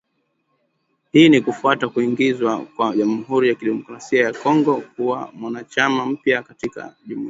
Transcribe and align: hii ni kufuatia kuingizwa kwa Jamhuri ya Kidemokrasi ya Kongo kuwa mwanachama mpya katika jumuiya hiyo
hii 1.11 1.29
ni 1.29 1.41
kufuatia 1.41 1.89
kuingizwa 1.89 2.65
kwa 2.65 2.95
Jamhuri 2.95 3.49
ya 3.49 3.55
Kidemokrasi 3.55 4.17
ya 4.17 4.33
Kongo 4.33 4.81
kuwa 4.95 5.31
mwanachama 5.33 6.05
mpya 6.05 6.43
katika 6.43 6.81
jumuiya 6.81 7.05
hiyo 7.07 7.19